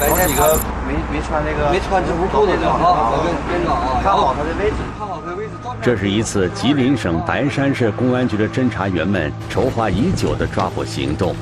[0.00, 5.52] 来来这么多人，好几个没没穿那个没穿制服裤的啊，跟跟着啊，看好他的位置，看好他的位置。
[5.82, 11.34] 这是一次吉林省白山市公安局的侦查员们筹划已久的抓捕行动。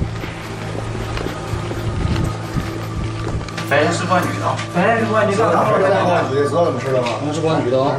[3.69, 7.09] 白山市公安局的，白山市公安局的，白山公安局知道怎么事了吗？
[7.35, 7.93] 是公安局的啊。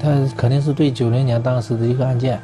[0.00, 2.40] 他肯定是对九零年当时的一个案件，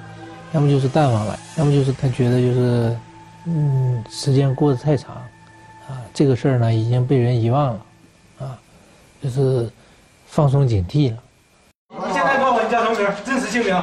[0.52, 2.97] 要么就是淡忘了，要么就是他觉得就是，
[3.47, 5.16] 嗯，时间过得太长。
[6.20, 7.81] 啊，这个事儿呢已经被人遗忘了，
[8.41, 8.58] 啊，
[9.22, 9.70] 就是
[10.27, 11.17] 放松警惕了。
[11.89, 13.83] 你现在告诉我你叫什么名，真实姓名？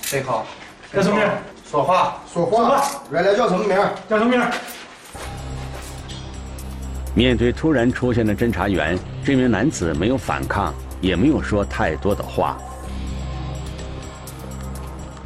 [0.00, 0.46] 谁好，
[0.90, 1.28] 叫什么名？
[1.70, 2.82] 说话，说话。
[3.12, 3.76] 原来，叫什么名？
[4.08, 4.40] 叫什么名？
[7.14, 12.56] 面对突然出现的侦查员，这名男子没有反抗，也没有说太多的话。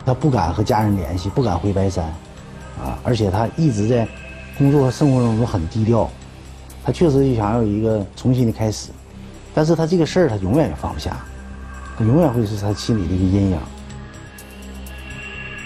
[0.04, 2.06] 他不敢和家人联系，不敢回白山，
[2.82, 4.08] 啊，而且他一直在。
[4.56, 6.08] 工作和生活中都很低调，
[6.84, 8.90] 他确实就想要一个重新的开始，
[9.54, 11.16] 但是他这个事儿他永远也放不下，
[11.96, 13.58] 他永远会是他心里的一个阴影。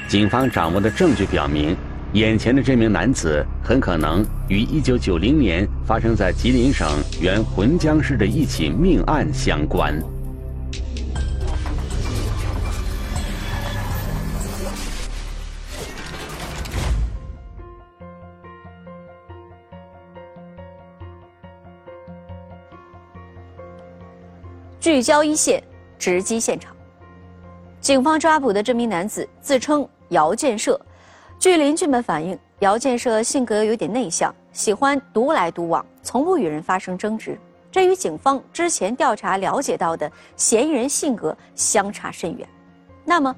[0.06, 1.76] 警方掌握的证据表明，
[2.12, 6.88] 眼前的这名男子很可能与1990年发生在吉林省
[7.20, 10.00] 原浑江市的一起命案相关。
[24.88, 25.62] 聚焦一线，
[25.98, 26.74] 直击现场。
[27.78, 30.80] 警方抓捕的这名男子自称姚建设。
[31.38, 37.38] 据邻居们反映，姚建设性格有点内向，喜欢独来独往，从不与人发生争执。
[37.70, 42.48] 这与警方之前调查了解到的嫌疑人性格相差甚远。
[43.04, 43.36] 那么，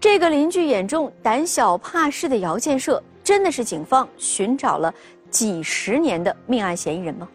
[0.00, 4.92] 这个邻居眼中胆小怕事的姚建设，真的是警方寻找了
[5.30, 7.28] 几十年的命案嫌疑人吗？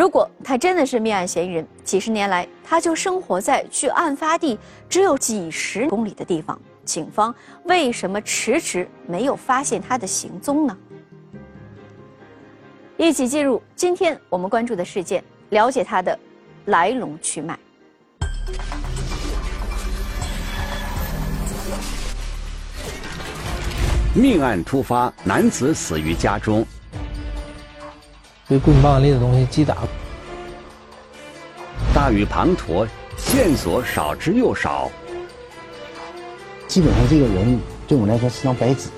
[0.00, 7.34] 如果他真的是命案嫌疑人，几十年来他就生活在距案发地只有几十公里的地方，警方
[7.64, 10.74] 为什么迟迟没有发现他的行踪呢？
[12.96, 16.18] 一起进入今天我们关注的事件，了解他的
[16.64, 17.58] 来龙去脉。
[24.14, 26.66] 命案突发，男子死于家中。
[28.50, 29.76] 被棍棒类的东西击打，
[31.94, 32.84] 大雨滂沱，
[33.16, 34.90] 线索少之又少。
[36.66, 37.56] 基本上，这个人
[37.86, 38.88] 对我们来说是张白纸。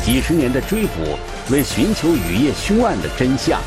[0.00, 1.18] 几十年的追捕，
[1.50, 3.60] 为寻求雨夜凶案的真相。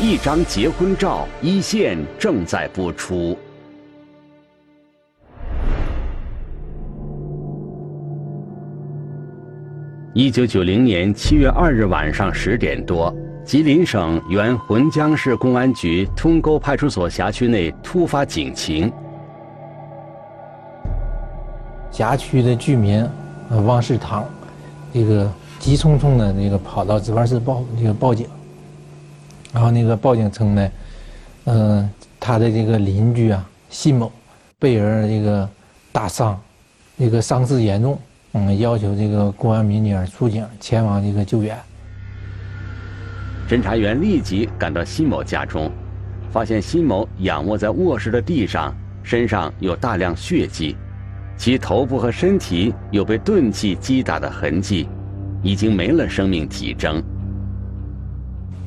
[0.00, 3.38] 一张结婚照，一线正在播出。
[10.16, 13.12] 一九九零年七月二日晚上十点多，
[13.44, 18.92] 吉林省原浑江市公安局通沟派出所辖区内突发警情。
[21.90, 23.04] 辖区的居民
[23.66, 24.24] 王世堂，
[24.92, 28.28] 这个急匆匆的那个跑到值班室报那个报警，
[29.52, 30.70] 然后那个报警称呢，
[31.46, 34.12] 嗯，他的这个邻居啊，信某
[34.60, 35.48] 被人这个
[35.90, 36.40] 打伤，
[36.96, 37.98] 这个伤势严重。
[38.36, 41.56] 嗯，要求这个公安民警出警前往这个救援。
[43.48, 45.70] 侦查员立即赶到辛某家中，
[46.32, 48.74] 发现辛某仰卧在卧室的地上，
[49.04, 50.76] 身上有大量血迹，
[51.36, 54.88] 其头部和身体有被钝器击打的痕迹，
[55.40, 57.00] 已经没了生命体征。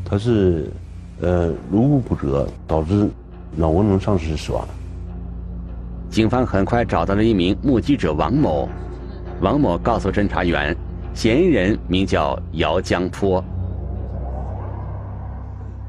[0.05, 0.71] 他是，
[1.19, 3.09] 呃，颅骨骨折导致
[3.53, 4.65] 脑功能丧失死亡。
[6.09, 8.69] 警方很快找到了一名目击者王某。
[9.39, 10.75] 王某告诉侦查员，
[11.13, 13.43] 嫌疑人名叫姚江坡。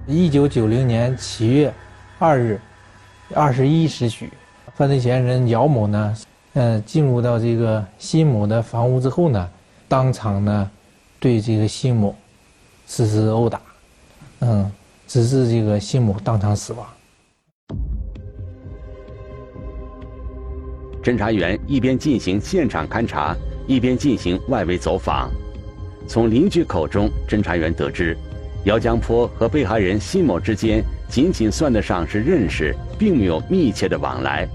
[0.06, 1.72] 一九九零年七月
[2.18, 2.60] 二日
[3.34, 4.30] 二十一时许，
[4.74, 6.14] 犯罪嫌疑人姚某呢，
[6.52, 9.48] 嗯，进入到这个辛某的房屋之后呢，
[9.88, 10.70] 当场呢，
[11.18, 12.14] 对这个辛某
[12.86, 13.58] 实施殴打，
[14.40, 14.70] 嗯，
[15.06, 16.86] 直至这个辛某当场死亡。
[21.08, 23.34] 侦查员一边进行现场勘查，
[23.66, 25.30] 一边进行外围走访。
[26.06, 28.14] 从邻居口中，侦查员得知，
[28.64, 34.46] 姚江坡和被害人辛某之间仅仅算得上是认识，并没有密切的往来。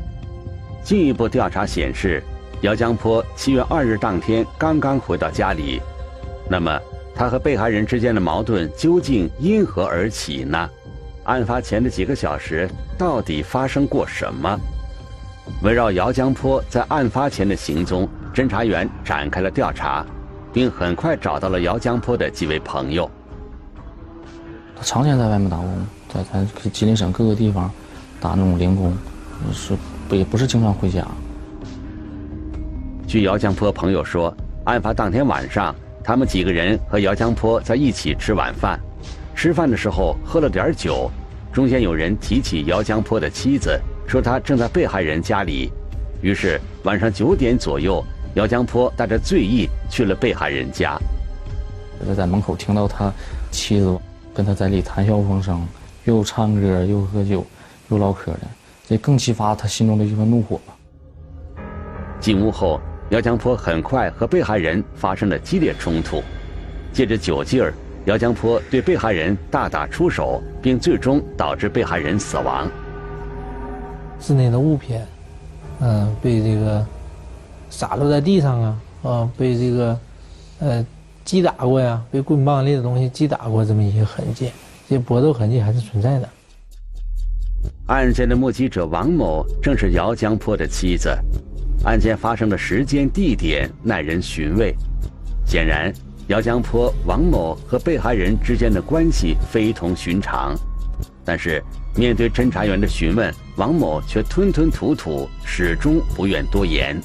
[0.83, 2.21] 进一步调查显示，
[2.61, 5.81] 姚江坡七月二日当天刚刚回到家里。
[6.47, 6.79] 那么，
[7.15, 10.69] 他和被害人之间的矛盾究竟因何而起呢？
[11.23, 14.55] 案发前的几个小时，到底发生过什么？
[15.62, 20.06] 围绕姚江坡在案发前的行踪，侦查员展开了调查。
[20.54, 23.10] 并很快找到了姚江坡的几位朋友。
[24.75, 27.69] 他常年在外面打工，在咱吉林省各个地方
[28.22, 28.95] 打那种零工，
[29.51, 29.74] 是
[30.07, 31.04] 不也不是经常回家。
[33.07, 34.31] 据姚江坡朋友说，
[34.66, 38.80] 案发当天晚上，他们几个人和姚江坡在一起吃晚饭，
[39.36, 41.10] 吃饭的时候喝了点酒，
[41.51, 45.71] 中间有人提起姚江坡的妻子，说他正在被害人家里，
[46.21, 48.03] 于是晚上九点左右，
[48.35, 50.97] 姚江坡带着醉意去了被害人家。
[52.07, 53.11] 就在门口听到他
[53.51, 53.97] 妻子
[54.33, 55.65] 跟他在里谈笑风生，
[56.05, 57.45] 又唱歌又喝酒，
[57.89, 58.41] 又唠嗑的，
[58.88, 60.75] 这更激发他心中的一份怒火吧。
[62.19, 62.79] 进屋后。
[63.09, 66.23] 姚江坡很快和被害人发生了激烈冲突，
[66.91, 67.71] 借着酒劲儿，
[68.05, 72.67] 姚江坡对被害人大打出手，并最终导致被害人死亡。
[74.25, 74.98] 室内的物品，
[75.81, 76.86] 嗯，被这个
[77.70, 80.00] 洒落在地上啊，啊，被这个
[80.60, 80.86] 呃
[81.25, 84.50] 击打过呀，被棍棒类的东西击打过，这么一些痕迹，
[84.88, 86.30] 这些搏斗痕迹还是存在的。
[87.88, 91.10] 案件的目击者王某正是姚江坡的妻子。
[91.84, 94.74] 案件发生的时间、地点耐人寻味。
[95.46, 95.94] 显然，
[96.28, 100.56] 姚江坡、王某和被害人之间的关系非同寻常。
[101.25, 101.62] 但是，
[101.95, 107.00] 面对侦查员的询问，王某却吞吞吐吐，始终不愿多言。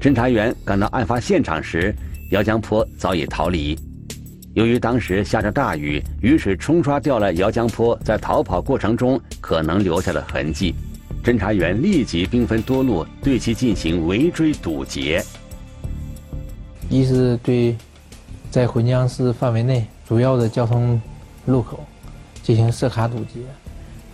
[0.00, 1.94] 侦查员赶到案发现场时，
[2.30, 3.78] 姚江坡早已逃离。
[4.54, 10.74] 由于当时下着大雨，雨水冲刷掉了姚江坡在逃跑过程中可能留下的痕迹，
[11.24, 15.24] 侦查员立即兵分多路对其进行围追堵截。
[16.90, 17.76] 一是对
[18.50, 20.98] 在浑江市范围内主要的交通
[21.44, 21.80] 路口
[22.42, 23.40] 进行设卡堵截，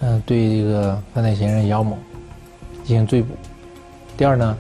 [0.01, 1.97] 嗯，对这个犯罪嫌疑人姚某
[2.83, 3.33] 进行追捕。
[4.17, 4.59] 第二呢，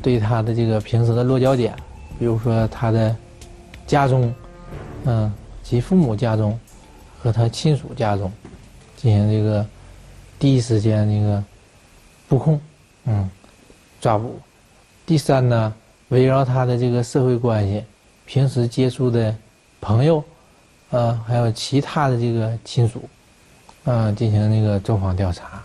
[0.00, 1.74] 对他的这个平时的落脚点，
[2.20, 3.16] 比如说他的
[3.86, 4.32] 家中。
[5.04, 5.32] 嗯，
[5.62, 6.60] 其父母家中
[7.18, 8.30] 和他亲属家中
[8.96, 9.66] 进行这个
[10.38, 11.42] 第一时间这个
[12.28, 12.60] 布控，
[13.06, 13.30] 嗯，
[13.98, 14.38] 抓捕。
[15.06, 15.74] 第三呢，
[16.10, 17.82] 围绕他的这个社会关系、
[18.26, 19.34] 平时接触的
[19.80, 20.22] 朋友，
[20.90, 23.08] 呃，还有其他的这个亲属，
[23.84, 25.62] 呃，进行那个走访调查，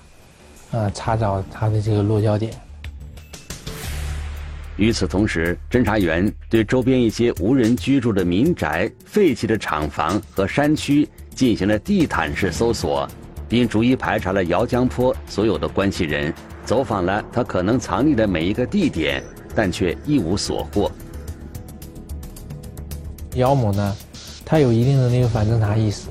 [0.71, 2.53] 呃，查找他的这个落脚点。
[4.77, 13.07] 与此同时，侦查员对周边一些无人居住的民宅、废弃的厂房和山区进行了地毯式搜索，
[13.47, 16.33] 并逐一排查了姚江坡所有的关系人，
[16.65, 19.23] 走访了他可能藏匿的每一个地点，
[19.55, 20.91] 但却一无所获。
[23.35, 23.95] 姚某呢，
[24.45, 26.07] 他有一定的那个反侦查意识，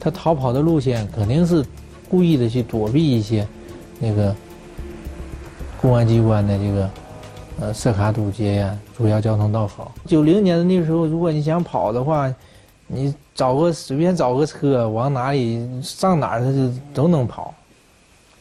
[0.00, 1.64] 他逃跑的路线肯定是
[2.10, 3.46] 故意的去躲避一些
[4.00, 4.34] 那个
[5.80, 6.90] 公安机关的这个。
[7.58, 9.90] 呃，设卡堵截呀，主要交通道口。
[10.04, 12.30] 九零年的那时候，如果你想跑的话，
[12.86, 17.54] 你找个随便找个车，往哪里上哪儿，他就都能跑。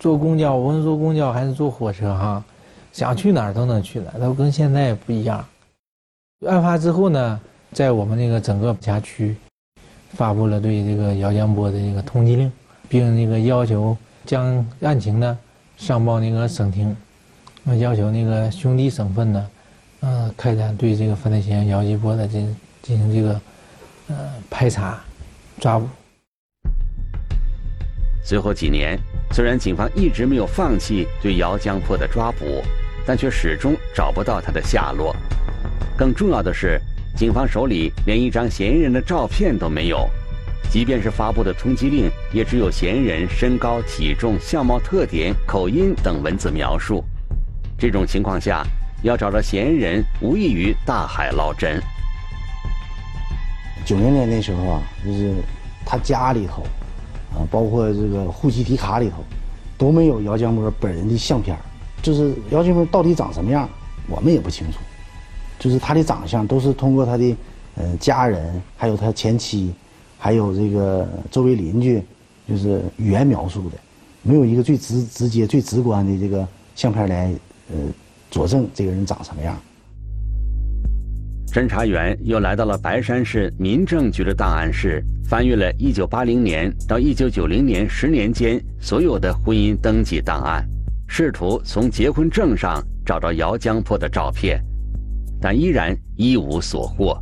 [0.02, 2.44] 坐公交，无论坐公交还是坐火车，哈，
[2.92, 5.46] 想去哪儿都能去哪儿，都跟现在不一样。
[6.46, 7.40] 案发之后呢，
[7.76, 9.36] 在我们那个整个辖区，
[10.14, 12.50] 发布了对这个姚江波的这个通缉令，
[12.88, 15.38] 并那个要求将案情呢
[15.76, 16.96] 上报那个省厅。
[17.66, 19.50] 我要求那个兄弟省份呢，
[20.00, 22.34] 呃，开展对这个犯罪嫌疑人姚继波的这
[22.82, 23.42] 进行这个
[24.08, 24.16] 呃
[24.50, 25.04] 排查、
[25.60, 25.86] 抓捕。
[28.24, 28.98] 随后几年，
[29.34, 32.46] 虽然警方一直没有放弃对姚江坡的抓捕，
[33.06, 35.14] 但却始终找不到他的下落。
[35.98, 36.80] 更重要的是，
[37.16, 40.06] 警方手里连一张嫌疑人的照片都没有，
[40.70, 47.02] 即便是发布的通缉令，也只有嫌疑人身高、体重、相貌特点、口音等文字描述。
[47.78, 48.64] 这种情况下，
[49.02, 51.82] 要找到嫌疑人，无异于大海捞针。
[53.86, 55.34] 九零年那时候啊，就是
[55.86, 56.64] 他家里头，
[57.34, 59.24] 啊，包括这个户籍题卡里头，
[59.78, 61.56] 都没有姚江波本人的相片
[62.02, 63.70] 就是姚江波到底长什么样，
[64.10, 64.80] 我们也不清楚。
[65.60, 67.36] 就是他的长相都是通过他的
[67.76, 69.74] 呃家人，还有他前妻，
[70.18, 72.02] 还有这个周围邻居，
[72.48, 73.78] 就是语言描述的，
[74.22, 77.34] 没有一个最直直接、最直观的这个相片来。
[77.68, 77.78] 呃，
[78.30, 79.58] 佐证这个人长什么样？
[81.52, 90.64] 侦查员又来到了白山市民政局的档案室，翻阅了1980年到1990年十年间所有的婚姻登记档案，
[91.08, 94.62] 试图从结婚证上找到姚江坡的照片，
[95.42, 97.18] 但依然一无所获。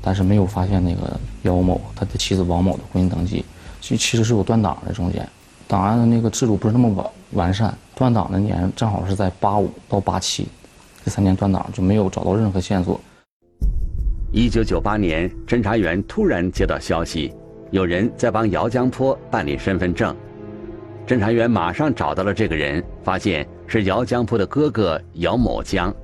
[0.00, 3.44] 但是没有发现那个姚某他的妻子王某的婚姻登记，
[3.80, 5.26] 其其实是有断档的中间，
[5.66, 10.46] 档案的那个制度不是那么完完善，断档的年正好是在八五到八七，
[11.02, 13.00] 这三年断档就没有找到任何线索。
[14.30, 17.32] 一九九八年，侦查员突然接到消息，
[17.70, 20.14] 有人在帮姚江坡办理身份证。
[21.06, 25.94] 侦查员马上找到了这个人，发现是姚江坡的哥哥姚某江。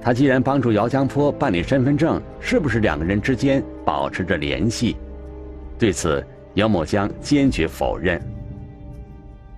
[0.00, 4.96] 他既然帮助姚江坡办理身份证，是不是两个人之间保持着联系？
[5.78, 6.24] 对此，
[6.54, 8.20] 姚某江坚决否认，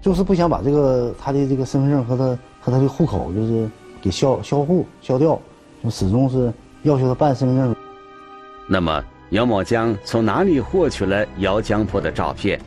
[0.00, 3.68] 就是不想把这个他的这个身份证和他和他的户口就是
[4.02, 5.40] 给销销户销掉，
[5.84, 7.76] 就始终是要求他办身份证。
[8.68, 12.60] 那么，姚某江从哪里获取了姚江坡的照片？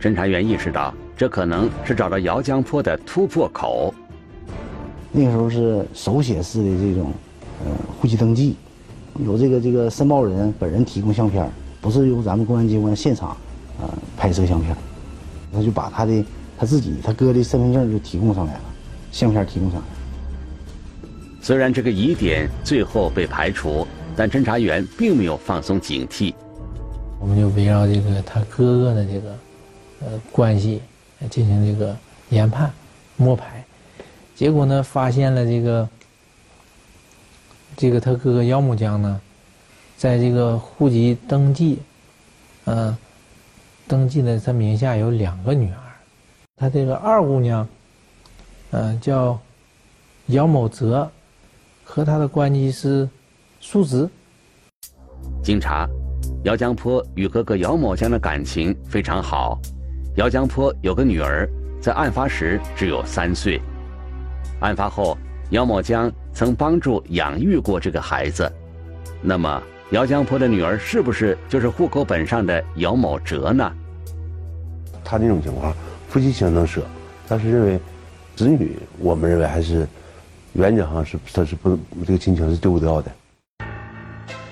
[0.00, 3.94] 侦查员意识到，这可能是找到姚江坡的突破口。
[5.12, 7.12] 那个时候是手写式的这种，
[7.64, 8.56] 呃，户籍登记，
[9.24, 11.46] 由这个这个申报人本人提供相片，
[11.82, 13.36] 不是由咱们公安机关现场，
[13.78, 14.74] 呃，拍摄相片，
[15.52, 16.24] 他就把他的
[16.58, 18.60] 他自己他哥的身份证就提供上来了，
[19.10, 19.86] 相片提供上来。
[21.42, 26.32] 虽然这个疑点最后被排除，但侦查员并没有放松警惕。
[27.20, 29.36] 我们就围绕这个他哥哥的这个，
[30.00, 30.80] 呃，关系
[31.28, 31.94] 进行这个
[32.30, 32.72] 研判、
[33.18, 33.61] 摸排。
[34.34, 35.88] 结果呢，发现了这个，
[37.76, 39.20] 这个他哥哥姚某江呢，
[39.96, 41.78] 在这个户籍登记，
[42.64, 42.96] 嗯，
[43.86, 45.78] 登记的他名下有两个女儿，
[46.56, 47.68] 他这个二姑娘，
[48.70, 49.38] 嗯，叫
[50.26, 51.08] 姚某泽，
[51.84, 53.08] 和他的关系是
[53.60, 54.08] 叔侄。
[55.42, 55.88] 经查，
[56.44, 59.60] 姚江坡与哥哥姚某江的感情非常好，
[60.16, 61.48] 姚江坡有个女儿，
[61.80, 63.60] 在案发时只有三岁。
[64.62, 65.18] 案发后，
[65.50, 68.50] 姚某江曾帮助养育过这个孩子。
[69.20, 73.70] 那么，姚江坡的女儿是不是就是户口本上的姚某哲呢？
[75.04, 75.74] 他这种情况，
[76.08, 76.86] 夫妻情能舍，
[77.28, 77.78] 但是认为
[78.34, 79.86] 子女，我们认为还是
[80.54, 81.76] 原则上是他是不
[82.06, 83.10] 这个亲情是丢不掉的。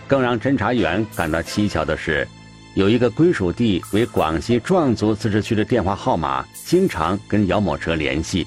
[0.07, 2.27] 更让侦查员感到蹊跷的是，
[2.75, 8.47] 有一个归属地为广西壮族自治区的电话号码，经常跟姚某哲联系。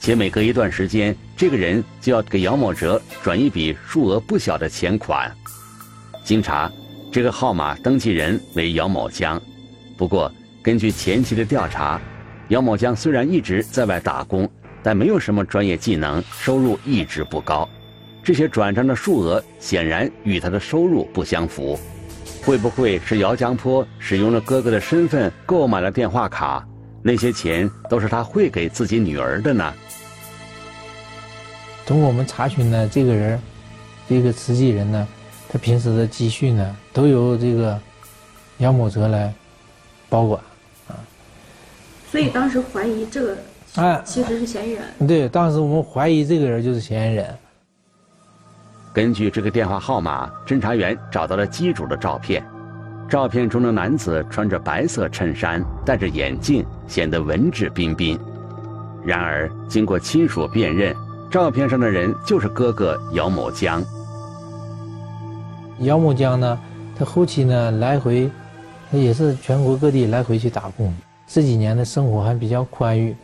[0.00, 5.30] 且每隔一段时间，这个人就要给姚某哲转一笔数额不小的钱款。
[6.24, 6.70] 经查，
[7.10, 9.40] 这个号码登记人为姚某江。
[9.96, 12.00] 不过，根据前期的调查，
[12.48, 14.48] 姚某江虽然一直在外打工，
[14.82, 17.68] 但没有什么专业技能，收入一直不高。
[18.22, 21.78] 这些转账的数额显然与他的收入不相符。
[22.44, 26.66] 会不会是姚江坡使用了哥哥的身份购买了电话卡？
[27.02, 29.72] 那些钱都是他汇给自己女儿的呢？
[31.88, 33.40] 通过我们查询呢，这个人，
[34.06, 35.08] 这个慈济人呢，
[35.48, 37.80] 他平时的积蓄呢，都由这个
[38.58, 39.32] 杨某泽来
[40.06, 40.38] 保管，
[40.86, 40.92] 啊。
[42.12, 43.38] 所以当时怀疑这个，
[43.76, 44.82] 哎，其实是嫌疑人。
[45.06, 47.34] 对，当时我们怀疑这个人就是嫌疑人。
[48.92, 52.44] 根据这个电话号码，侦查员找到了机主的照片。
[53.08, 58.20] 照片中的男子穿着白色衬衫，戴着眼镜，显得文质彬彬。
[59.02, 60.94] 然而，经过亲属辨认。
[61.30, 63.84] 照片上的人就是哥哥姚某江。
[65.80, 66.58] 姚某江呢，
[66.98, 68.30] 他后期呢来回，
[68.90, 70.92] 他也是全国各地来回去打工。
[71.26, 73.14] 这几年的生活还比较宽裕。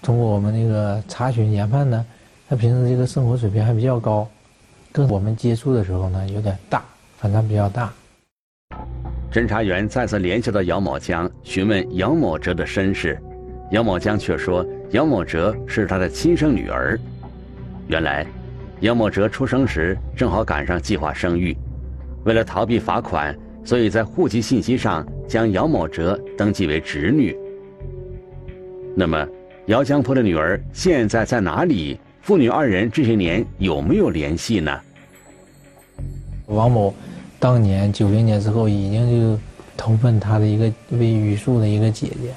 [0.00, 2.06] 通过我们那个查询研判呢，
[2.48, 4.28] 他平时这个生活水平还比较高，
[4.92, 6.84] 跟我们接触的时候呢有点大，
[7.16, 7.92] 反差比较大。
[9.32, 13.20] 侦查员再次联系到姚某江，询问姚某哲的身世，
[13.72, 16.96] 姚某江却说姚某哲是他的亲生女儿。
[17.88, 18.26] 原来，
[18.80, 21.56] 姚某哲出生时正好赶上计划生育，
[22.24, 27.34] 为了逃避罚款，所以在户籍信息上将姚某哲登记为侄女。
[28.94, 29.26] 那么，
[29.68, 31.98] 姚江坡的女儿现在在哪里？
[32.20, 34.78] 父女二人这些年有没有联系呢？
[36.44, 36.94] 王某
[37.38, 39.40] 当年九零年之后，已经就
[39.78, 42.34] 投奔他的一个为余树的一个姐姐，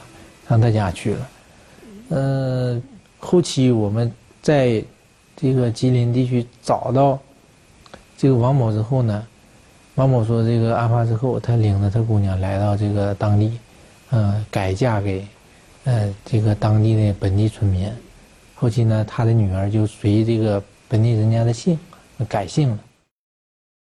[0.48, 1.30] 上他家去了。
[2.08, 2.82] 呃，
[3.20, 4.10] 后期我们
[4.42, 4.82] 在。
[5.42, 7.18] 这个吉林地区找到
[8.16, 9.26] 这个王某之后呢，
[9.96, 13.58] 王某说：“这个案发之后，他领着他姑娘来到这个当地，
[14.12, 15.26] 嗯，改嫁给，
[15.86, 17.92] 呃，这个当地的本地村民。
[18.54, 21.80] 后期呢，他的女儿就随这个本地人家的姓，
[22.30, 22.80] 改姓了。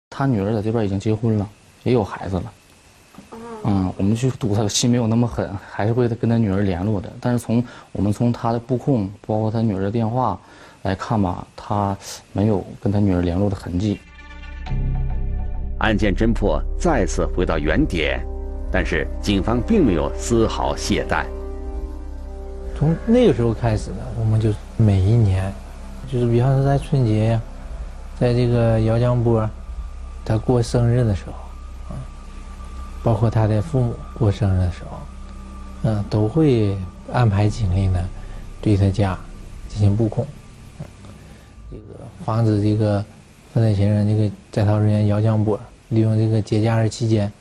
[0.08, 1.46] 他女儿在这边已经结婚了，
[1.82, 2.52] 也有孩子了。
[3.64, 7.12] 嗯，我们去堵他，心没有那么狠，还是会跟他女儿联络的。
[7.20, 7.62] 但是从
[7.92, 10.40] 我们从他的布控，包括他女儿的电话。”
[10.82, 11.96] 来看吧，他
[12.32, 14.00] 没有跟他女儿联络的痕迹。
[15.78, 18.20] 案件侦破再次回到原点，
[18.70, 21.24] 但是警方并没有丝毫懈怠。
[22.78, 25.52] 从那个时候开始呢，我们就每一年，
[26.10, 27.40] 就是比方说在春节呀，
[28.18, 29.48] 在这个姚江波
[30.24, 31.96] 他过生日的时候，啊，
[33.02, 34.98] 包括他的父母过生日的时候，
[35.82, 36.76] 嗯，都会
[37.12, 38.02] 安排警力呢，
[38.62, 39.18] 对他家
[39.68, 40.26] 进行布控，
[41.70, 43.04] 这个防止这个
[43.52, 45.58] 犯罪嫌疑人这个在逃人员姚江波
[45.88, 47.32] 利用这个节假日期间，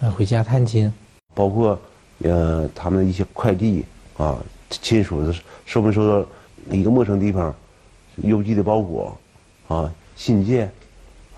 [0.00, 0.92] 呃，回家探亲，
[1.34, 1.78] 包括
[2.22, 3.84] 呃他们的一些快递
[4.16, 4.38] 啊。
[4.68, 5.32] 亲属的
[5.64, 6.28] 收没收到
[6.72, 7.54] 一个陌生地方
[8.16, 9.16] 邮寄的包裹
[9.68, 10.68] 啊信件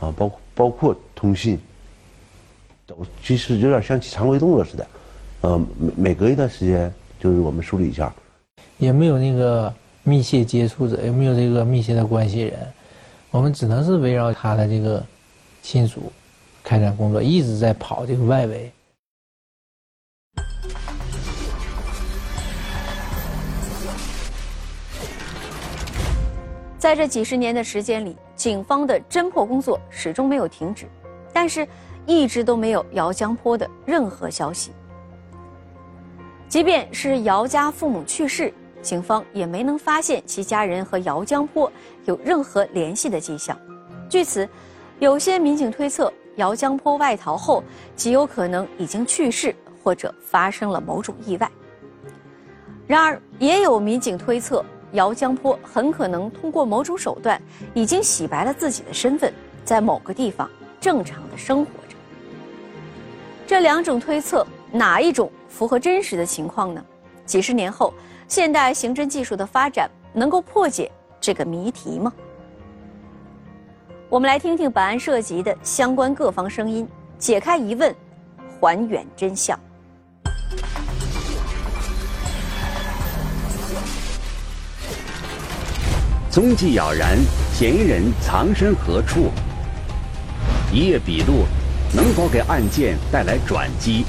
[0.00, 1.58] 啊包包括通信，
[2.86, 4.86] 都其实有点像常规动作似的，
[5.42, 6.90] 呃每每隔一段时间
[7.20, 8.10] 就是我们梳理一下，
[8.78, 9.72] 也没有那个
[10.08, 12.54] 密切接触者，有没有这个密切的关系人，
[13.30, 15.04] 我们只能是围绕他的这个
[15.60, 16.10] 亲属
[16.64, 18.72] 开展工作，一直在跑这个外围。
[26.78, 30.86] 在这几十年的时间里，警方的侦破工作始终没有停止，
[31.34, 31.68] 但是，
[32.06, 34.70] 一直都没有姚江坡的任何消息。
[36.48, 38.54] 即便是姚家父母去世，
[38.88, 41.70] 警方也没能发现其家人和姚江坡
[42.06, 43.54] 有任何联系的迹象。
[44.08, 44.48] 据此，
[44.98, 47.62] 有些民警推测，姚江坡外逃后
[47.94, 49.54] 极有可能已经去世，
[49.84, 51.50] 或者发生了某种意外。
[52.86, 54.64] 然而，也有民警推测。
[54.92, 57.38] 姚江坡很可能通过某种手段，
[57.74, 59.30] 已经洗白了自己的身份，
[59.66, 60.48] 在某个地方
[60.80, 61.94] 正常的生活着。
[63.46, 66.82] 这两种推测哪一种符合真实的情况呢？
[67.26, 67.92] 几十年后，
[68.28, 72.12] 现代刑侦技术的发展能够破解这个谜题吗？
[74.10, 76.86] 我们来听听本案涉及的相关各方声音，
[77.18, 77.94] 解开疑问，
[78.60, 79.58] 还原真相。
[86.30, 87.16] 踪迹杳然，
[87.54, 89.30] 嫌疑人藏身何处？
[90.70, 91.46] 一页笔录
[91.96, 94.04] 能否给案件带来转机？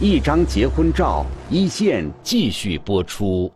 [0.00, 3.52] 一张结婚照，一线继续播出。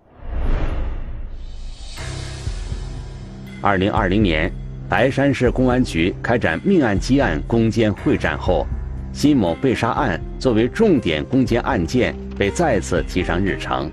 [3.60, 4.50] 二零二零年，
[4.88, 8.64] 白山市公安局开展命案积案攻坚会战后，
[9.12, 13.90] 辛某被杀案作为重点攻坚案件被再次提上日程，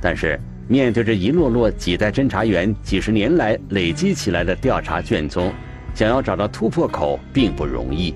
[0.00, 0.38] 但是。
[0.68, 5.52] 面对着一摞摞几代侦查员几十年来累积起来的调查卷宗，
[5.92, 8.14] 想要找到突破口并不容易。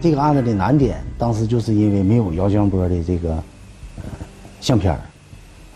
[0.00, 3.42] 这个案子的难点，当时就是因为没有姚江波的这个
[4.60, 4.96] 相片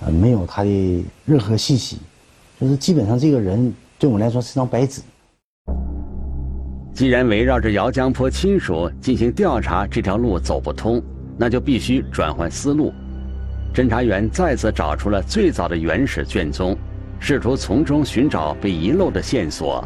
[0.02, 1.98] 呃，没有他的任何信息，
[2.60, 5.00] 就是基本上这个人对我们来说是张白纸。
[6.94, 11.02] 既然围绕着姚江坡亲属进行调查这条路走不通，
[11.36, 12.92] 那就必须转换思路。
[13.74, 16.76] 侦查员再次找出了最早的原始卷宗，
[17.18, 19.84] 试图从中寻找被遗漏的线索。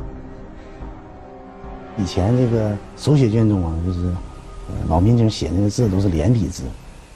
[1.96, 4.12] 以前这个手写卷宗啊，就是
[4.88, 6.64] 老民警写那个字都是连笔字，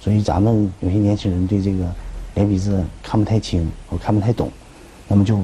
[0.00, 1.84] 所以咱们有些年轻人对这个
[2.34, 4.50] 连笔字看不太清或看不太懂，
[5.08, 5.40] 那么就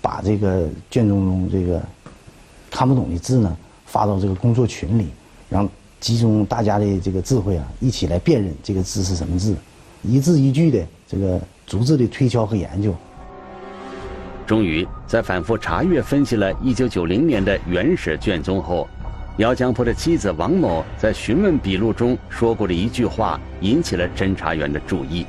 [0.00, 1.80] 把这个卷宗中这个
[2.70, 5.08] 看不懂的字呢发到这个工作群里，
[5.48, 5.68] 让
[6.00, 9.54] 集中大家的这个智慧啊，一起来辨认这个字是什么字。
[10.02, 12.94] 一字一句的这个逐字的推敲和研究，
[14.46, 18.88] 终于在反复查阅分析了1990年的原始卷宗后，
[19.36, 25.24] 姚江坡的妻子王某在询问笔录中说过的一句话引起了侦查员的注意，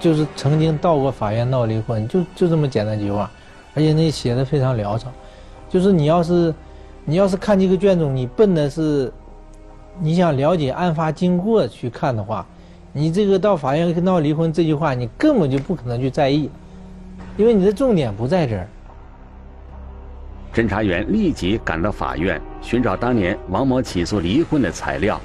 [0.00, 3.30] 就是曾经到过法院闹离婚，就就这么简单一句话，
[3.74, 5.12] 而且那写的非常潦草，
[5.68, 6.54] 就是你要是，
[7.04, 9.12] 你要是看这个卷宗，你奔的是，
[10.00, 12.46] 你想了解案发经过去看的话。
[12.96, 16.48] 你这个到法院闹离婚这句话，你根本就不可能去在意，
[17.36, 18.66] 因为你的重点不在这儿。
[20.54, 25.20] 侦查员立即赶到法院，寻找当年王某起诉离婚的材料，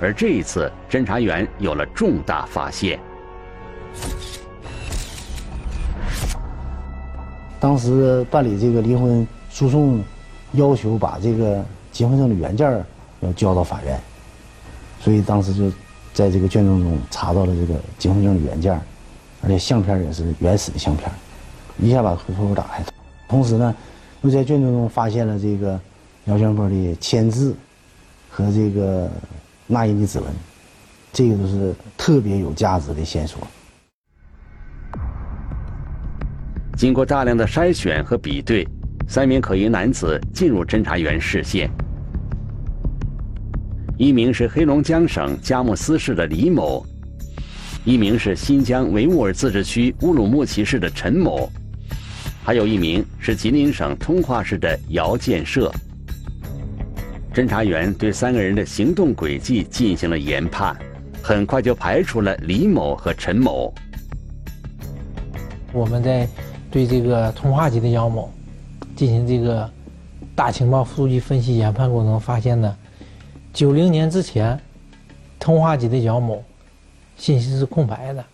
[0.00, 2.98] 而这一次，侦查员有了重大发现。
[7.60, 10.02] 当时办理这个离婚诉讼，
[10.52, 12.84] 要求把这个结婚证的原件
[13.20, 14.00] 要交到法院，
[15.00, 15.70] 所以当时就。
[16.16, 18.72] 在这个卷宗中查到了这个结婚证的原件，
[19.42, 21.12] 而且相片也是原始的相片，
[21.78, 22.84] 一下把户打开。
[23.28, 23.74] 同时呢，
[24.22, 25.80] 又在卷宗中发现了这个
[26.24, 27.54] 姚江波的签字
[28.30, 29.10] 和这个
[29.66, 30.26] 那英的指纹，
[31.12, 33.40] 这个都是特别有价值的线索。
[36.76, 38.66] 经过大量的筛选和比对，
[39.08, 41.70] 三名可疑男子进入侦查员视线。
[43.98, 46.84] 一名是黑龙江省佳木斯市的李某，
[47.86, 51.50] 一名是新疆维吾尔自治区乌鲁木齐市的陈某，
[52.46, 55.68] 还有一名是吉林省通化市的姚建设。
[57.34, 60.76] 侦查员对三个人的行动轨迹进行了研判，
[61.20, 63.74] 很快就排除了李某和陈某。
[65.72, 66.28] 我们在
[66.70, 68.32] 对这个通化籍的姚某
[68.94, 69.68] 进行这个
[70.36, 72.76] 大情报数据分析研判过程中发现呢。
[73.52, 74.56] 九零年之前，
[75.40, 76.44] 通化籍的姚某
[77.16, 78.24] 信息是空白的，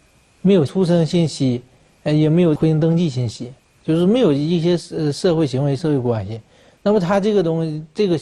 [0.42, 1.62] 没有出生信息，
[2.02, 3.50] 呃，也没有婚姻登记信息，
[3.84, 6.40] 就是没有一些社社会行为、社会关系。
[6.82, 8.18] 那么他这个东西，这个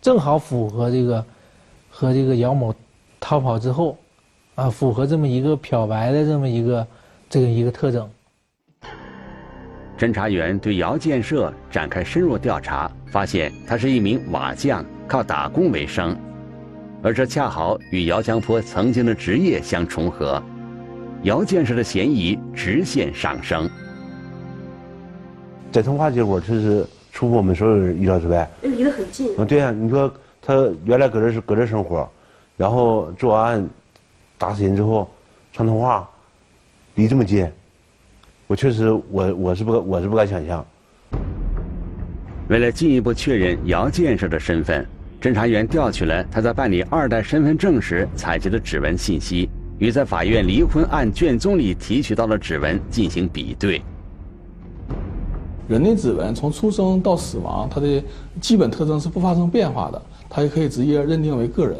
[0.00, 1.24] 正好符合这个
[1.90, 2.74] 和这个姚某
[3.18, 3.96] 逃跑之后，
[4.54, 6.86] 啊，符合这么一个漂白的这么一个
[7.28, 8.08] 这个一个特征。
[9.96, 16.16] 侦查员对姚建设展开深入调查，发现他是一名瓦匠，靠打工为生。
[17.02, 20.42] 而这恰好与姚江坡曾经的职业相重合，
[21.22, 23.70] 姚建设的嫌疑直线上升。
[25.74, 28.48] 在通化结果就是出乎我们所有人意料之外。
[28.62, 29.34] 离得很近。
[29.36, 30.08] 嗯，对呀，你说
[30.40, 32.08] 他原来搁这是搁这生活，
[32.56, 33.68] 然后做完案
[34.38, 35.10] 打死人之后
[35.52, 36.08] 上通化，
[36.94, 37.50] 离这么近，
[38.46, 40.64] 我确实我我是不我是不敢想象。
[42.48, 44.86] 为了进一步确认姚建设的身份。
[45.20, 53.82] 侦查员调取了他在办理二代身份证时采集的指纹信息，与在法院离婚案卷宗里提取到的指纹进行比对。
[55.66, 58.02] 人的指纹从出生到死亡，它的
[58.40, 61.76] 基本特征是不发生变化的，它也可以直接认定为个人。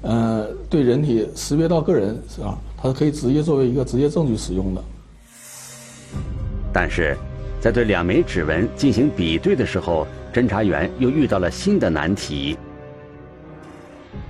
[0.00, 2.56] 呃，对人体识别到个人是吧？
[2.76, 4.82] 它是可以直接作为一个直接证据使用的。
[6.72, 7.16] 但是，
[7.60, 12.56] 在对两枚指纹进行比对的时候，侦查员又遇到了新的难题。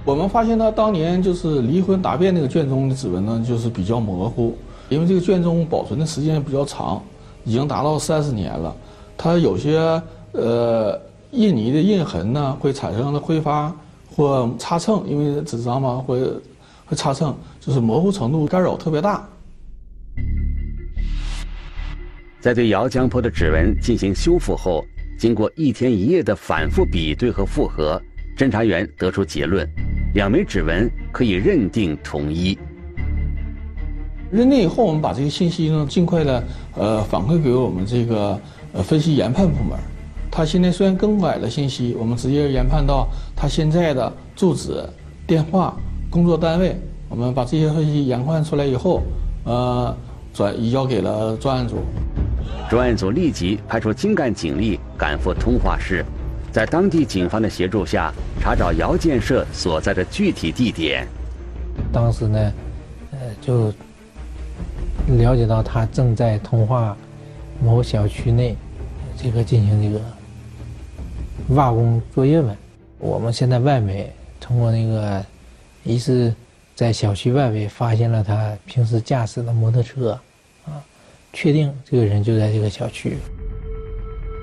[0.07, 4.57] 我们发现他当年就是离婚答辩那个卷宗的指纹呢，就是比较模糊，
[4.88, 7.03] 因为这个卷宗保存的时间比较长，
[7.44, 8.75] 已经达到三十年了。
[9.18, 9.78] 它有些
[10.33, 10.98] 呃
[11.33, 13.74] 印泥的印痕呢，会产生了挥发
[14.14, 16.22] 或擦蹭，因为纸张嘛会
[16.87, 19.28] 会擦蹭，就是模糊程度干扰特别大。
[22.40, 24.85] 在对姚江坡的指纹进行修复后，
[25.18, 28.00] 经过一天一夜的反复比对和复核。
[28.37, 29.68] 侦查员得出结论，
[30.14, 32.57] 两枚指纹可以认定同一。
[34.31, 36.44] 认定以后，我们把这个信息呢，尽快的
[36.76, 38.40] 呃反馈给我们这个
[38.72, 39.78] 呃分析研判部门。
[40.31, 44.85] 他现在虽然更改了信息，我们直接研判到他现在的住址、
[45.26, 45.74] 电话、
[46.11, 46.76] 工作单位。
[47.09, 49.02] 我们把这些信息研判出来以后，
[49.44, 49.96] 呃，
[50.35, 51.76] 转移交给了专案组。
[52.68, 56.04] 专案组立即派出精干警力赶赴通化市。
[56.52, 61.07] 在当地警方的协助下，查找姚建设所在的具体地点。
[61.90, 62.52] 当时呢，
[63.12, 63.72] 呃，就
[65.16, 66.96] 了解到他正在通化
[67.62, 68.57] 某小区内，
[69.16, 70.01] 这个进行这个
[71.55, 72.57] 挖工作业嘛。
[72.99, 75.25] 我们现在外围通过那个，
[75.85, 76.35] 一是
[76.75, 80.18] 在小区外围发现了他平时驾驶的摩托车，
[80.64, 80.83] 啊，
[81.33, 83.16] 确定这个人就在这个小区。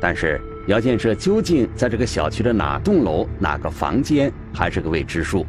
[0.02, 0.42] 但是。
[0.68, 5.46] 姚建设究竟在这个小区的哪栋楼、哪个房间，还是个未知数。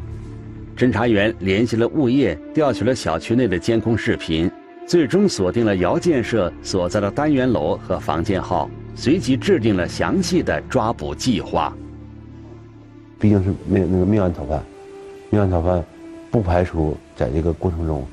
[0.77, 4.47] 侦查员联系了物业，调取了小区内的监控视频，
[4.87, 11.75] 最终锁定了姚建设所在的单元楼和房间号，随即制定了详细的抓捕计划。
[13.19, 14.63] 毕竟是命那个命案逃犯，
[15.29, 15.83] 命案逃犯
[16.31, 18.07] 不排除在这个过程中，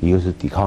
[0.00, 0.66] 一个是抵抗，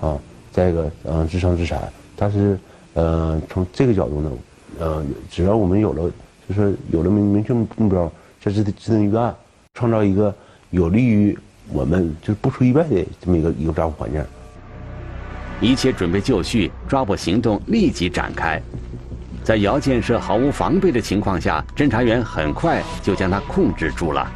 [0.00, 0.18] 啊，
[0.50, 1.80] 再一个嗯自伤自残。
[2.16, 2.58] 但是，
[2.94, 4.32] 呃，从这个角度呢？
[4.80, 6.10] 呃，只要我们有了，
[6.48, 9.32] 就是有了明明确目标，这是制定预案，
[9.74, 10.34] 创造一个
[10.70, 11.38] 有利于
[11.72, 14.20] 我们就是不出意外的这么一个一个抓捕环境。
[15.60, 18.60] 一切准备就绪，抓捕行动立即展开。
[19.42, 24.30] 在姚建设毫无防备的情况下，侦查员很快就将他控制住了。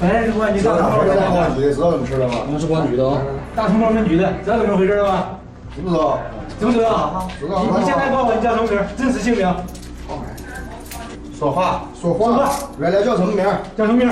[0.00, 2.28] 哎，是公安局大通报公安局的，知道怎么事了？
[2.28, 2.34] 吗？
[2.46, 3.22] 我们是公安局的啊，
[3.56, 5.08] 大通报分局的，知道怎么回事了？
[5.08, 5.26] 吗？
[5.74, 6.18] 知道？
[6.60, 7.28] 知不知道？
[7.40, 7.64] 知道。
[7.64, 8.80] 你你现在告诉我你叫什么名？
[8.96, 9.52] 真实姓名。
[11.38, 12.26] 说话，说话。
[12.26, 13.44] 说话原来叫什么名？
[13.76, 14.08] 叫什么名？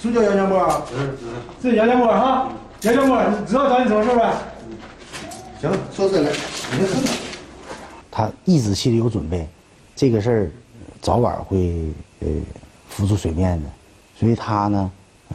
[0.00, 0.82] 是叫杨建波？
[1.62, 2.48] 是是杨建波哈。
[2.82, 4.34] 杨建波，你知道找你什么事呗？
[5.60, 7.02] 行，说真的，你先看。
[8.10, 9.48] 他一直心里有准备，
[9.94, 10.50] 这个事儿
[11.00, 12.26] 早晚会呃
[12.88, 13.68] 浮出水面的，
[14.18, 14.90] 所以他呢，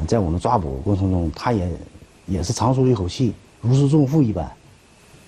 [0.06, 1.72] 在我们抓捕过程中，他也
[2.26, 4.52] 也是长舒了一口气，如释重负一般。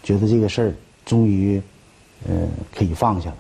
[0.03, 0.73] 觉得这个事儿
[1.05, 1.61] 终于，
[2.27, 2.35] 呃，
[2.75, 3.37] 可以放下了。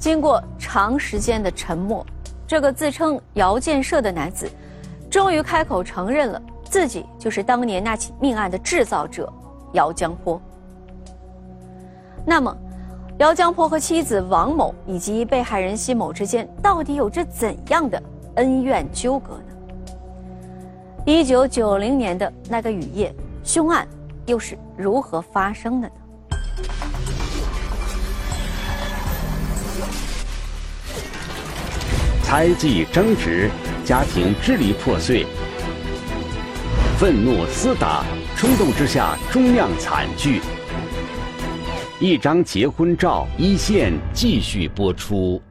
[0.00, 2.04] 经过长时间的沉默，
[2.46, 4.50] 这个自称姚建设的男子，
[5.10, 9.30] 终于开口承认了自己就是当年那起命案的制造者
[9.74, 10.40] 姚江坡。
[12.24, 12.56] 那么，
[13.18, 18.02] 姚江坡和妻子王某以及被害人辛某之间到底有着怎样的
[18.36, 19.94] 恩怨纠葛呢？
[21.04, 23.86] 一九九零年的那个雨夜，凶案
[24.24, 25.94] 又是如何发生的呢？
[32.30, 33.50] 猜忌争执，
[33.84, 35.26] 家庭支离破碎，
[36.96, 38.04] 愤怒厮打，
[38.36, 40.40] 冲动之下终酿惨剧。
[41.98, 45.42] 一张结婚照，一线继续播出。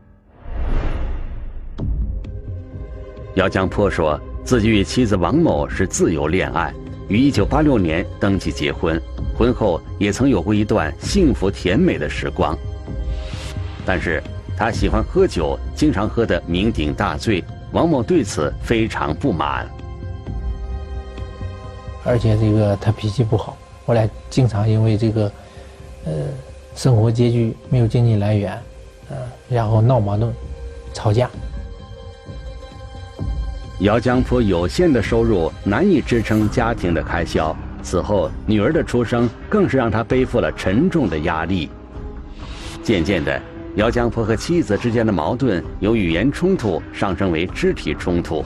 [3.35, 6.73] 姚江坡说自己与妻子王某是自由恋爱，
[7.09, 8.97] 于一九八六年登记结婚，
[9.37, 12.57] 婚后也曾有过一段幸福甜美的时光。
[13.85, 14.23] 但是。
[14.59, 17.41] 他喜欢喝酒，经常喝得酩酊大醉。
[17.71, 19.65] 王某对此非常不满，
[22.03, 25.31] 而且这个他脾气不好，后来经常因为这个，
[26.03, 26.11] 呃，
[26.75, 28.51] 生活拮据，没有经济来源，
[29.09, 29.15] 呃，
[29.47, 30.29] 然后闹矛盾，
[30.93, 31.29] 吵架。
[33.79, 41.69] 姚江坡有限的收入难以支撑家庭的开销，此后女儿的出生更是让他背负了沉重的压力。
[42.83, 43.41] 渐渐的。
[43.75, 48.43] 姚江坡和妻子之间的矛盾由语言冲突上升为肢体冲突。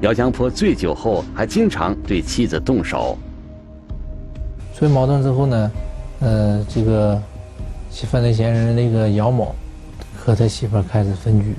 [0.00, 3.16] 姚江坡醉酒后还经常对妻子动手。
[4.74, 5.70] 出现矛盾之后呢，
[6.20, 7.20] 呃，这个
[8.08, 9.54] 犯罪嫌疑人那个姚某
[10.18, 11.54] 和他媳妇开始分居，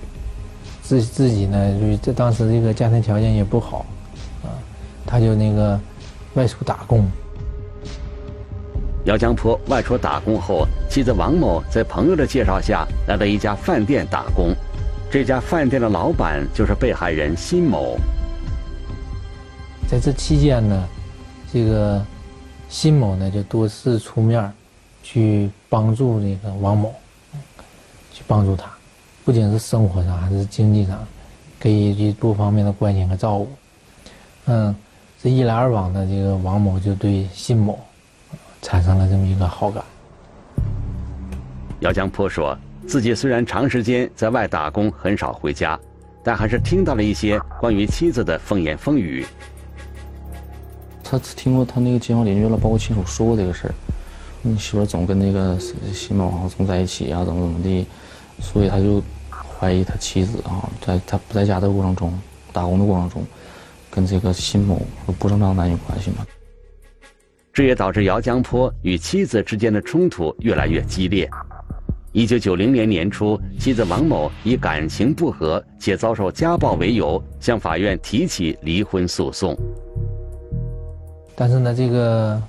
[0.81, 3.85] 自自己呢，就这当时这个家庭条件也不好，
[4.43, 4.49] 啊，
[5.05, 5.79] 他就那个
[6.33, 7.07] 外出打工。
[9.07, 14.53] 姚江坡外出打工后，妻子王某在朋友的介绍下来到一家饭店打工。
[15.09, 17.97] 这家饭店的老板就是被害人辛某。
[19.89, 20.85] 在这期间呢，
[21.53, 22.05] 这个
[22.67, 24.51] 辛某呢就多次出面
[25.01, 26.93] 去帮助这个王某，
[28.13, 28.69] 去帮助他，
[29.23, 30.99] 不仅是生活上，还是经济上，
[31.57, 33.49] 给予多方面的关心和照顾。
[34.47, 34.75] 嗯，
[35.23, 37.79] 这一来二往的，这个王某就对辛某。
[38.61, 39.83] 产生了这么一个好感。
[41.81, 45.79] 姚江坡说自己虽然长时间在外打工，很少回家，
[46.23, 49.25] 但还是听到了一些关于妻子的风言风语。
[51.03, 53.73] 他听过他那个街坊邻居了，包括亲属说过这个事儿。
[54.41, 55.57] 你媳妇总跟那个
[55.93, 57.85] 辛某总在一起啊，怎么怎么地，
[58.39, 62.13] 所以他就怀疑他妻子啊，在他不在家的过程中，
[62.51, 63.25] 打工的过程中，
[63.89, 66.25] 跟这个辛某有不正当男女关系嘛。
[67.57, 71.27] 这也导致姚江坡与妻子之间的冲突越来越激烈。
[72.11, 79.57] 一九九零年年初，妻子王某以感情不和且遭受家暴为由，向法院提起离婚诉讼。
[81.35, 82.39] 但是呢，这个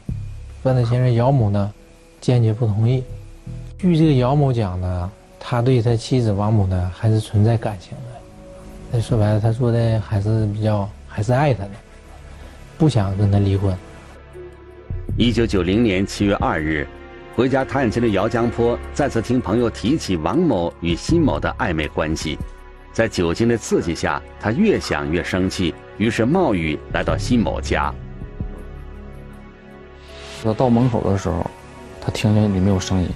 [0.62, 1.72] 犯罪嫌疑人姚某呢，
[2.20, 3.02] 坚决不同意。
[3.78, 8.20] 据这个姚某讲呢，他对他妻子王某呢还是存在感情的。
[8.92, 11.70] 那说白了，他说的还是比较还是爱他的，
[12.76, 13.74] 不想跟他离婚。
[15.18, 16.86] 一九九零年七月二日，
[17.34, 22.38] 回家探亲的姚江坡再次听朋友提起王某与辛某的暧昧关系，
[22.92, 27.92] 在酒精的刺激下，他越想越生气，于是冒雨来到辛某家。
[30.44, 31.44] 他到门口的时候，
[32.00, 33.08] 他听见里面有声音，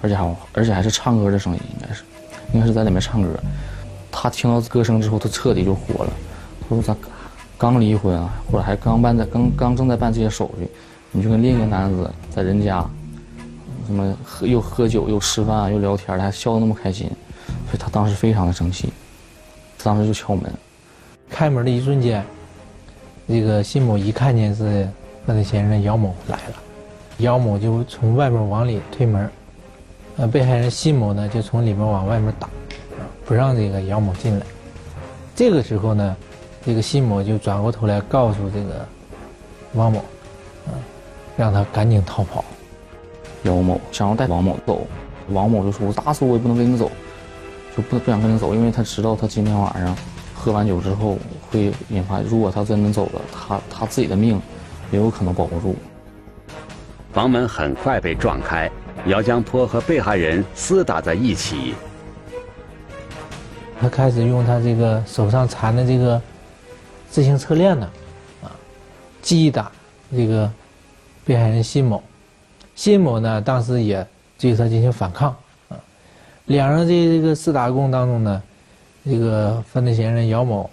[0.00, 2.04] 而且还而且还是唱歌的声音，应该是，
[2.54, 3.30] 应该是在里面唱歌。
[4.12, 6.12] 他听到歌声之后，他彻底就火了。
[6.68, 6.96] 他说：“他
[7.58, 10.68] 刚离婚啊，或者还刚办在刚刚正在办这些手续。”
[11.18, 12.80] 你就跟另一个男子在人家，
[13.88, 17.08] 什么喝又喝酒又吃饭又聊天，还笑得那么开心，
[17.66, 18.92] 所以他当时非常的生气，
[19.82, 20.44] 当时就敲门。
[21.28, 22.24] 开门的一瞬间，
[23.26, 24.88] 这个辛某一看见是
[25.26, 26.54] 犯罪嫌疑人姚某来了，
[27.16, 29.28] 姚某就从外面往里推门，
[30.18, 32.48] 呃，被害人辛某呢就从里面往外面打，
[33.24, 34.46] 不让这个姚某进来。
[35.34, 36.16] 这个时候呢，
[36.64, 38.86] 这个辛某就转过头来告诉这个
[39.74, 40.04] 王某。
[41.38, 42.44] 让他赶紧逃跑。
[43.44, 44.84] 姚某想要带王某走，
[45.28, 46.90] 王某就说：“我打死我也不能跟你走，
[47.76, 49.96] 就不不想跟你走，因为他知道他今天晚上
[50.34, 51.16] 喝完酒之后
[51.48, 54.42] 会引发，如果他真的走了，他他自己的命
[54.90, 55.76] 也有可能保不住。”
[57.14, 58.68] 房门很快被撞开，
[59.06, 61.74] 姚江坡和被害人厮打在一起。
[63.80, 66.20] 他开始用他这个手上缠的这个
[67.08, 67.88] 自行车链呢，
[68.42, 68.50] 啊，
[69.22, 69.70] 击打
[70.10, 70.50] 这个。
[71.28, 72.02] 被害人辛某，
[72.74, 74.06] 辛某呢，当时也
[74.38, 75.28] 对他进行反抗，
[75.68, 75.76] 啊，
[76.46, 78.42] 两人在这个厮打过程当中呢，
[79.04, 80.70] 这个犯罪嫌疑人姚某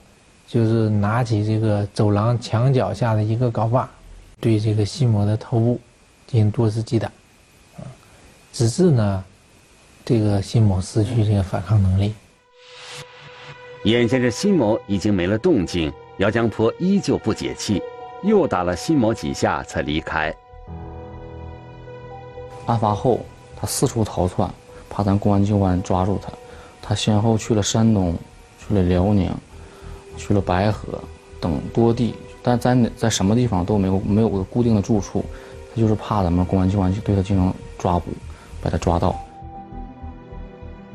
[0.47, 3.89] 就是拿起这个走廊墙角下的一个镐把，
[4.39, 5.77] 对这个辛某的头部
[6.25, 7.11] 进行多次击打，
[7.75, 7.83] 啊，
[8.53, 9.25] 直至呢
[10.05, 12.13] 这个辛某失去这个反抗能力。
[13.83, 17.81] 眼见着辛某已经没了动静，姚江坡依旧不解气，
[18.23, 20.33] 又打了辛某几下才离开。
[22.65, 23.19] 案发后，
[23.55, 24.49] 他四处逃窜，
[24.89, 26.31] 怕咱公安机关抓住他，
[26.81, 28.15] 他先后去了山东，
[28.59, 29.31] 去了辽宁，
[30.17, 30.99] 去了白河
[31.39, 35.23] 等多地，但在哪在什么地方都没有没有个固定的住处，
[35.73, 38.11] 他就是怕咱们公安机关对他进行抓捕，
[38.61, 39.15] 把他抓到。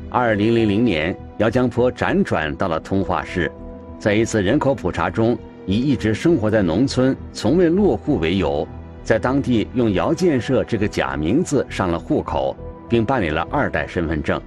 [0.09, 3.49] 二零零零年，姚江坡辗转到了通化市，
[3.97, 8.67] 在一次人口普查中，以一直生活在农村、从未落户为由，
[9.03, 12.55] 在当地用姚建设这个假名字上了户口，
[12.89, 14.41] 并办理了二代身份证。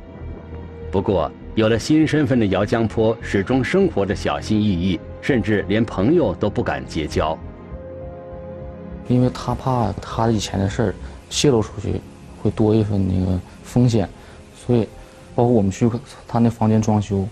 [0.90, 7.38] 不过，有了新身份的姚江坡始终生活着小心翼翼，甚至连朋友都不敢结交，
[9.08, 10.94] 因为他怕他以前的事儿
[11.28, 12.00] 泄露出去，
[12.42, 14.08] 会多一份那个风险，
[14.54, 14.88] 所以。
[15.36, 15.90] 包括我们去
[16.28, 17.26] 他那房间装修，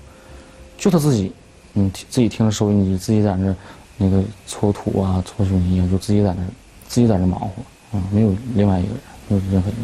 [0.76, 1.32] 就他自己，
[1.74, 3.54] 嗯，自己听着收音机，自己在那
[3.96, 6.42] 那个搓土啊、搓水泥啊，就自己在那
[6.92, 7.50] 自己在那忙活，
[7.94, 9.78] 嗯，没有另外一个人，没有任何人。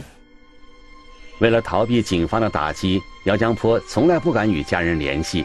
[1.39, 5.43] 为了逃避警方的打击，姚江坡从来不敢与家人联系。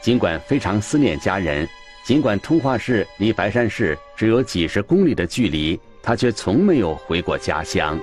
[0.00, 1.68] 尽管非常思念家人，
[2.02, 8.00] 尽管通化市离白山市只有几十公里的距离，他却从没有回过家乡。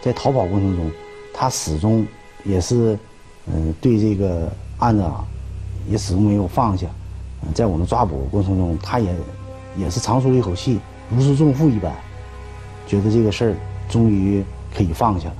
[0.00, 0.90] 在逃跑过程中，
[1.34, 2.06] 他始终。
[2.42, 2.98] 也是，
[3.52, 5.26] 嗯，对这个案子啊，
[5.90, 6.86] 也始终没有放下。
[7.54, 9.14] 在我们抓捕过程中，他也
[9.76, 10.78] 也是长舒了一口气，
[11.08, 11.92] 如释重负一般，
[12.86, 13.54] 觉得这个事儿
[13.88, 14.44] 终于
[14.76, 15.36] 可以放下了。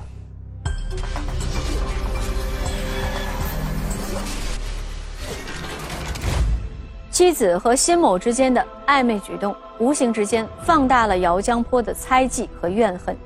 [7.10, 13.16] 妻子和辛某之间的暧昧举动，无形之间放大了姚江坡的猜忌和怨恨，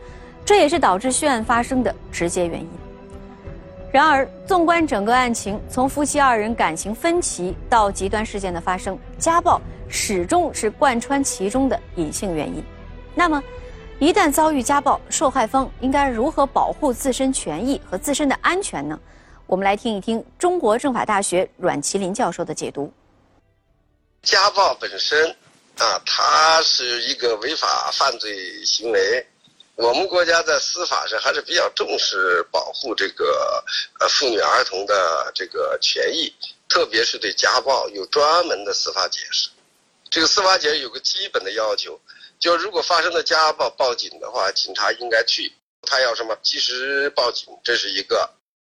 [0.44, 2.68] 这也是导致血案发生的直接原因。
[3.92, 12.64] 然而，纵观整个案情，从夫妻二人感情分歧到极端事件的发生，家暴始终是贯穿其中的隐性原因。
[13.14, 13.42] 那么，
[13.98, 18.98] 一旦遭遇家暴，受害方应该如何保护自身权益和自身的安全呢？
[19.46, 22.90] 我们来听一听中国政法大学阮麒麟教授的解读。
[24.22, 25.28] 家暴本身，
[25.76, 29.26] 啊，它是一个违法犯罪行为。
[29.74, 33.64] 我们国家在司法上还是比较重视保护这个
[33.98, 36.32] 呃妇女儿童的这个权益，
[36.68, 39.48] 特别是对家暴有专门的司法解释。
[40.10, 42.00] 这个司法解释有个基本的要求，
[42.38, 48.28] 就如果发生了家暴报警的话，警察应该去，他要什么及时报警，这是一个。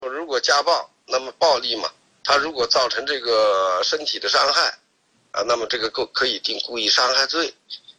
[0.02, 1.92] 如果家暴，那么暴力嘛，
[2.24, 4.78] 他如果造成这个身体的伤害，
[5.32, 7.54] 啊，那么这个构可以定故意伤害罪，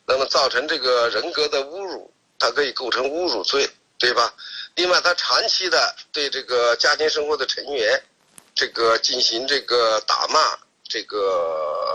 [0.07, 2.11] 那么造成这个人格的侮辱。
[2.37, 4.35] 它可以构成侮辱罪，对吧？
[4.75, 8.03] 另外，他长期的对这个家庭生活的成员，
[8.55, 11.94] 这个进行这个打骂、这个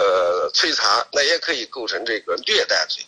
[0.00, 3.04] 呃摧残，那也可以构成这个虐待罪，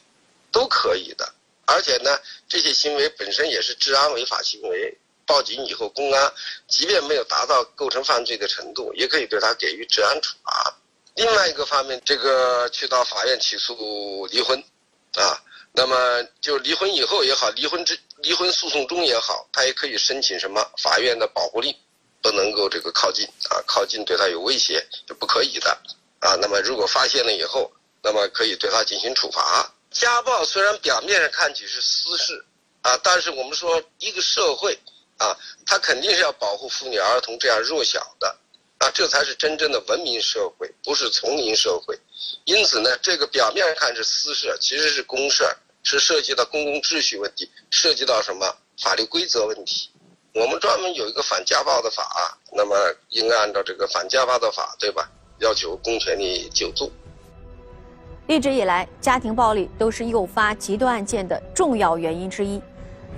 [0.52, 1.32] 都可以的。
[1.64, 4.98] 而且呢，这些行为本身也是治安违法行为。
[5.24, 6.32] 报警以后，公安
[6.66, 10.76] 即便没有达到构成犯罪的程度，也可以对他给予治安处罚。
[11.14, 14.58] 另外一个方面，这个去到法院起诉离婚，
[15.14, 15.40] 啊。
[15.74, 21.74] 那么，就离婚以后也好，离婚之离婚诉讼中也好，他也可以申请什么法院的保护令，
[22.20, 25.80] 不能够这个靠近啊，靠近对他有威胁是不可以的
[26.22, 26.34] 啊。
[26.40, 27.70] 那么，如果发现了以后，
[28.02, 29.70] 那么可以对他进行处罚。
[29.90, 32.42] 家暴虽然表面上看起是私事
[32.80, 34.78] 啊，但是我们说一个社会
[35.18, 38.34] 啊，他肯定是要保护妇女儿童这样弱小的
[38.78, 41.98] 啊，这才是真正的文明社会，不是丛林社会。
[42.44, 45.44] 因此呢，这个表面上看是私事，其实是公事。
[45.84, 49.90] 是涉及到公共秩序问题，涉及到什么法律规则问题？
[50.32, 52.76] 我们专门有一个反家暴的法，那么
[53.08, 55.10] 应该按照这个反家暴的法，对吧？
[55.42, 56.90] 要求公权力救助。
[58.26, 62.62] 一直以来，家庭暴力都是诱发极端案件的重要原因之一。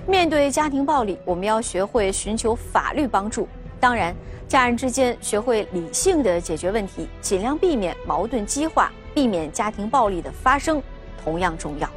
[0.07, 3.47] 面对家庭暴力，我们要学会寻求法律帮助。
[3.79, 4.15] 当然，
[4.47, 10.81] 家人之间学会理性的解决问题，尽量避免矛盾激化，避免家庭暴力的发生，
[11.23, 11.89] 同样重要。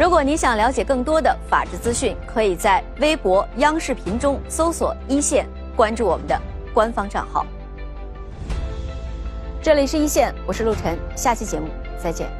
[0.00, 5.46] 如果你想了解更多的法治资讯，可以在微博、央视频中搜索“一线”，
[5.76, 6.40] 关注我们的
[6.72, 7.44] 官方账号。
[9.60, 11.66] 这里是一线，我是陆晨，下期节目
[12.02, 12.30] 再见。